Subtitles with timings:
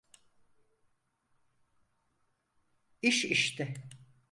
[3.01, 3.73] İş işte.